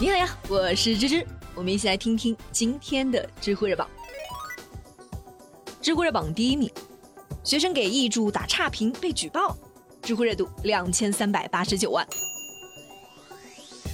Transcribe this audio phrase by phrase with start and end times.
[0.00, 3.88] 你好呀，我是芝芝，我们一起来听听今天的知乎热榜。
[5.80, 6.68] 知乎热榜第一名，
[7.44, 9.56] 学生给译著打差评被举报，
[10.02, 12.04] 知乎热度两千三百八十九万。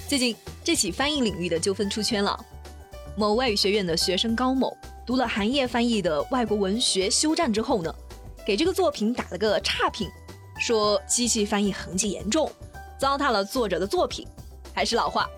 [0.09, 2.37] 最近这起翻译领域的纠纷出圈了，
[3.15, 4.75] 某外语学院的学生高某
[5.05, 7.93] 读了韩烨翻译的外国文学《休战》之后呢，
[8.43, 10.09] 给这个作品打了个差评，
[10.59, 12.51] 说机器翻译痕迹严重，
[12.97, 14.27] 糟蹋了作者的作品。
[14.73, 15.29] 还是老话，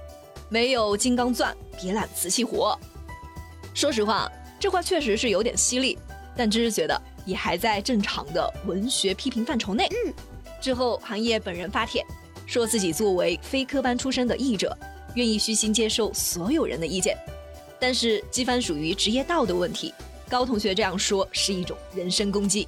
[0.53, 1.51] 没有金刚钻，
[1.81, 2.77] 别揽瓷器活。
[3.73, 5.97] 说实话，这话确实是有点犀利，
[6.37, 9.89] 但芝芝觉得也还在正常的文学批评范畴内。
[10.61, 12.05] 之后，行业本人发帖。
[12.45, 14.77] 说自己作为非科班出身的译者，
[15.15, 17.17] 愿意虚心接受所有人的意见，
[17.79, 19.91] 但是机翻属于职业道德问题。
[20.29, 22.67] 高同学这样说是一种人身攻击。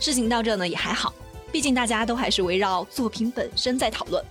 [0.00, 1.12] 事情到这呢也还好，
[1.52, 4.24] 毕竟大家都还是围绕作品本身在讨论。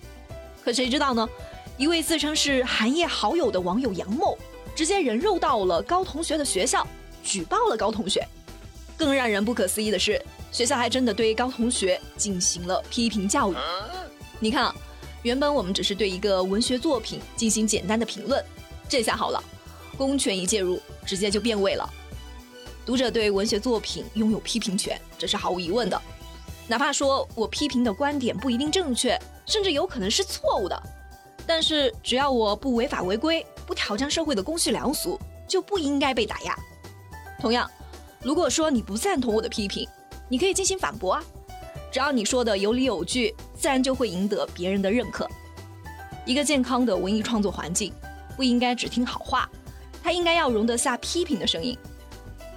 [0.64, 1.30] 可谁知道呢？
[1.78, 4.38] 一位自称是韩烨好友的网友杨某，
[4.74, 6.88] 直接人肉到了高同学的学校，
[7.22, 8.26] 举报了高同学。
[8.96, 10.22] 更让人不可思议的是，
[10.54, 13.56] 学校还真的对高同学进行了批评教育。
[14.40, 14.74] 你看，
[15.22, 18.42] 原本我们只是对一个文学作品进行简单的评论，
[18.88, 19.44] 这下好了，
[19.98, 21.90] 公权一介入，直接就变味了。
[22.86, 26.02] 读者对文学作品拥有批评权，这是毫无疑问的。
[26.70, 30.84] 哪怕说我批评的观点不一定正确，甚至有可能是错误的，
[31.48, 36.58] 但是只要我不违法违规，不挑战社会的公序良俗，就不应该被打压。
[37.40, 37.70] 同样，
[38.22, 39.88] 如果说你不赞同我的批评，
[40.28, 41.24] 你可以进行反驳啊。
[41.92, 45.30] 只要你说的有理有据，自然就会赢得别人的认可。
[46.26, 47.94] 一个健康的文艺创作环境，
[48.36, 49.50] 不应该只听好话，
[50.04, 51.78] 它应该要容得下批评的声音。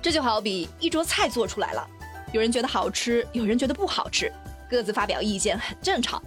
[0.00, 1.86] 这就好比一桌菜做出来了，
[2.32, 4.32] 有人觉得好吃，有人觉得不好吃，
[4.70, 6.22] 各自发表意见很正常。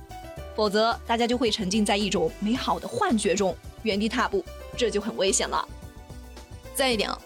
[0.56, 4.44] 否则，大家就会沉浸在一种美好的幻觉中，原地踏步，
[4.78, 5.68] 这就很危险了。
[6.76, 7.22] 再一点啊，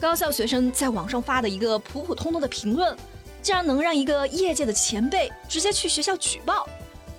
[0.00, 2.96] 高校学生在网上发的一个普普通通的评论。
[3.42, 6.68] 竟然能让一个业界的前辈直接去学校举报，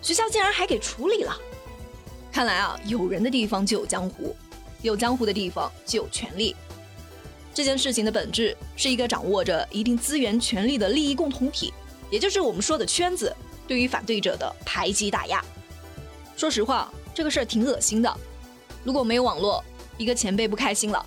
[0.01, 1.33] 学校竟然还给处理了。
[2.33, 4.35] 看来啊，有人的地方就有江湖，
[4.81, 6.53] 有江湖的地方就有权力。
[7.53, 11.73] 这件事情的本质是一个掌握着一定资源、权力的利益共同体，
[12.11, 13.33] 也就是我们说的圈子，
[13.65, 15.41] 对于反对者的排挤打压。
[16.37, 18.17] 说实话，这个事儿挺恶心的。
[18.83, 19.63] 如果没有网络，
[19.97, 21.03] 一个前辈不开心了，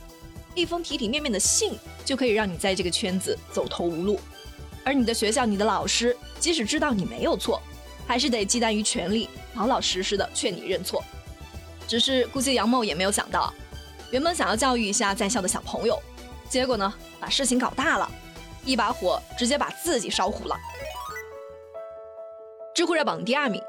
[0.56, 4.18] 一封体体面面的信就可以让你在这个圈子走投无路。
[4.84, 7.62] 而你的学校、你的老师，即使知道你没有错，
[8.08, 11.00] 还是得忌惮于权力，老老实实的劝你认错。
[11.86, 13.54] 只是估计杨某也没有想到，
[14.10, 15.96] 原本想要教育一下在校的小朋友，
[16.48, 18.10] 结果呢，把事情搞大了，
[18.64, 20.58] 一把火直接把自己烧糊了。
[22.74, 23.62] 知乎热榜第二名，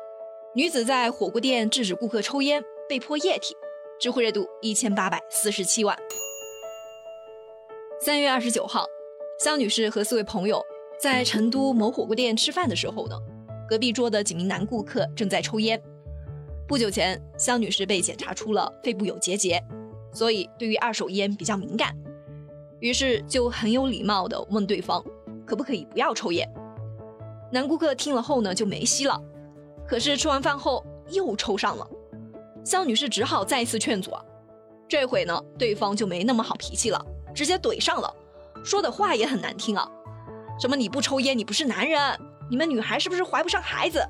[0.54, 3.56] 女子在火锅店制止顾客抽烟被泼液体，
[3.98, 5.98] 知乎热度一千八百四十七万。
[8.02, 8.86] 三月二十九号，
[9.40, 10.62] 肖女士和四位朋友。
[11.00, 13.18] 在成都某火锅店吃饭的时候呢，
[13.68, 15.82] 隔壁桌的几名男顾客正在抽烟。
[16.68, 19.64] 不久前，肖女士被检查出了肺部有结节，
[20.14, 21.96] 所以对于二手烟比较敏感，
[22.82, 25.04] 于是就很有礼貌地问对方
[25.46, 26.48] 可不可以不要抽烟。
[27.54, 29.20] 男顾客听了后呢就没吸了，
[29.92, 31.86] 可是吃完饭后又抽上了，
[32.64, 34.10] 肖女士只好再次劝阻。
[34.88, 38.10] 这回呢，对方就没那么好脾气了，直接怼上了，
[38.64, 39.86] 说的话也很难听啊。
[40.58, 40.78] 什么？
[40.78, 42.18] 你不抽烟，你不是男人？
[42.50, 44.02] 你们女孩是不是怀不上孩子？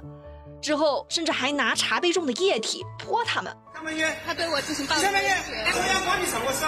[0.62, 3.52] 之后甚至还拿茶杯中的液体泼他们。
[3.74, 5.02] 张美女，他对我进行暴力。
[5.02, 5.30] 张美女，
[5.72, 6.64] 抽烟关你什么事？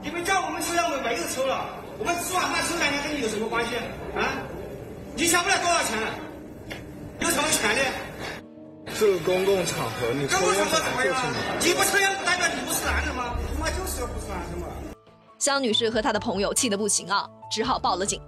[0.00, 1.66] 你们叫我们抽烟，我们没有抽了。
[1.98, 3.74] 我们吃完饭抽两烟跟你有什么关系
[4.14, 4.38] 啊？
[5.16, 5.98] 你想不了多少钱？
[7.24, 7.80] 有什么权利？
[8.98, 11.16] 这个公共场合，你抽烟怎么样？
[11.58, 13.34] 你不抽烟不代表你不是男人吗？
[13.56, 14.66] 他妈就是不是男人嘛！
[15.38, 18.20] 肖女士和她的朋友气得不行啊，只好报了警。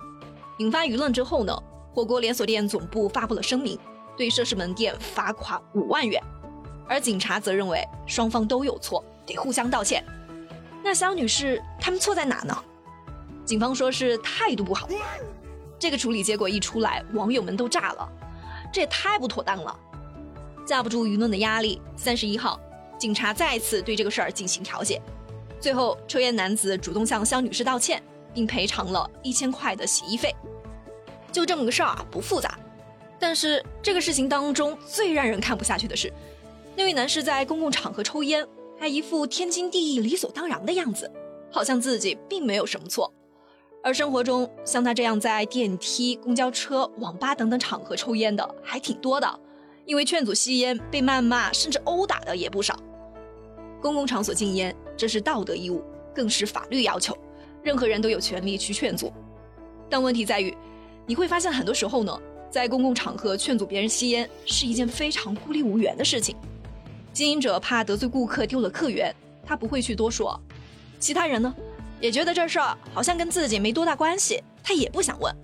[0.61, 1.55] 引发舆论之后呢，
[1.93, 3.79] 火锅连锁店总部发布了声明，
[4.17, 6.19] 对涉事门店罚款五万元，
[6.89, 10.03] 而警察则认为双方都有错，得互相道歉。
[10.83, 12.57] 那肖女士他们错在哪呢？
[13.45, 14.89] 警方说是态度不好。
[15.79, 18.09] 这个处理结果一出来，网友们都炸了，
[18.77, 19.75] 这也太不妥当了。
[20.67, 22.61] 架不住舆论的压力，三十一号，
[22.99, 25.01] 警察再次对这个事儿进行调解，
[25.59, 28.03] 最后抽烟男子主动向肖女士道歉。
[28.35, 30.31] 并赔偿了一千块的洗衣费，
[31.33, 32.59] 就这么个事儿啊，不复杂。
[33.19, 36.13] 但是这个事情当中最让人看不下去的是，
[36.77, 38.47] 那位男士在公共场合抽烟，
[38.79, 41.11] 还一副天经地义、理所当然的样子，
[41.51, 43.11] 好像自己并没有什么错。
[43.87, 49.41] 而生活中像他这样在电梯、公交车、网吧等等场合抽烟的还挺多的，
[49.85, 52.77] 因为劝阻吸烟被谩骂甚至殴打的也不少。
[53.81, 57.17] 公共场所禁烟，这是道德义务，更是法律要求，
[57.63, 59.13] 任何人都有权利去劝阻。
[59.89, 60.53] 但问题在于，
[61.07, 66.35] 你会发现很多时候呢，在公共场合劝阻别人吸烟是一件非常孤立无援的事情。
[67.13, 70.41] 经营者怕得罪顾客丢了客源，他不会去多说。
[70.99, 71.55] 其他人呢，
[72.01, 75.35] 也觉得这事儿好像跟自己没多大关系，他也不想问，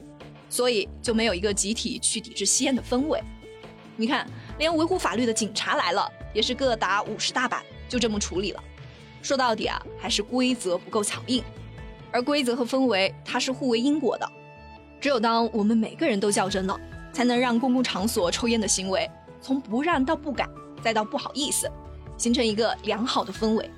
[0.48, 3.22] 所以就没有一个集体去抵制吸烟的氛围。
[3.96, 4.26] 你看，
[4.58, 8.62] 连维护法律的警察来了，也是各打五十大板，就这么处理了。
[9.22, 11.42] 说到底啊，还是规则不够强硬。
[12.10, 14.28] 而规则和氛围，它是互为因果的。
[15.00, 16.78] 只有当我们每个人都较真了，
[17.12, 19.10] 才能让公共场所抽烟的行为
[19.40, 20.48] 从不让到不敢，
[20.82, 21.70] 再到不好意思，
[22.18, 23.70] 形成一个良好的氛围。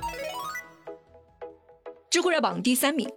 [2.14, 3.10] 知乎热榜第三名，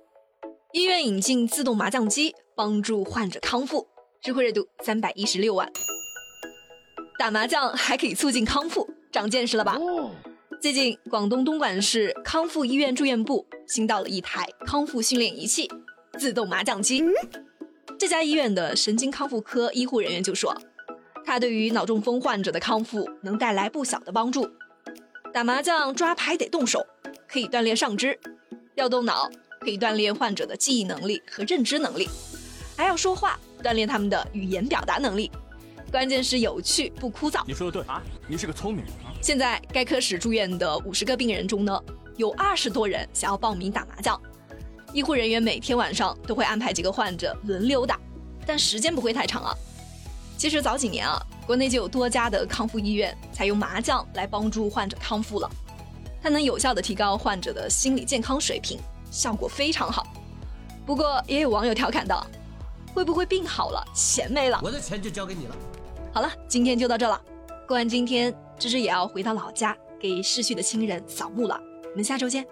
[0.73, 3.87] 医院引进自动麻将机帮助患者康复，
[4.23, 5.71] 知乎热度三百一十六万。
[7.19, 9.77] 打麻将还可以促进康复，长见识了吧？
[10.59, 15.69] 最近，广东东莞市康复医院住院部新到了一台康复训练仪器——
[16.17, 17.03] 自动麻将机。
[17.99, 20.59] 这家医院的神经康复科医护人员就说，
[21.23, 24.49] 它对于脑中风患者的康复能带来不小的帮助。
[25.31, 26.83] 打麻将抓牌得动手，
[27.27, 28.13] 可以锻炼上肢；
[28.77, 29.27] 要动脑，
[29.59, 32.05] 可以锻炼患者的记忆能力和认知能力；
[32.77, 35.31] 还要说话，锻炼他们的语言表达能力。
[35.91, 37.41] 关键是有趣不枯燥。
[37.47, 38.93] 你说的对啊，你是个聪明人。
[39.19, 41.83] 现在该科室住院的五十个病人中呢，
[42.17, 44.19] 有二十多人想要报名打麻将。
[44.93, 47.99] 医护人员每天晚上都会安排几个患者轮流打，
[48.45, 49.55] 但时间不会太长啊。
[50.37, 55.49] 其实早几年啊，国内就有多家的康复医院采用麻将来帮助患者康复了，
[56.27, 58.77] 它能有效的提高患者的心理健康水平，
[59.09, 60.05] 效果非常好。
[60.85, 62.27] 不过也有网友调侃道，
[62.93, 64.59] 会不会病好了，钱没了？
[64.61, 65.55] 我的钱就交给你了。
[66.13, 67.17] 好了，今天就到这了。
[67.65, 71.57] 过完今天，芝芝也要回到老家给逝去的亲人扫墓了。
[71.91, 72.45] 我们下周见。